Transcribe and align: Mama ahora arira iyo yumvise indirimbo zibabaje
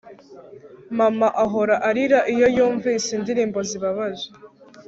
Mama 0.97 1.27
ahora 1.43 1.75
arira 1.89 2.19
iyo 2.33 2.47
yumvise 2.55 3.09
indirimbo 3.17 3.59
zibabaje 3.69 4.27